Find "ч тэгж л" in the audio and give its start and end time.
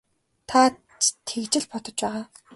0.71-1.67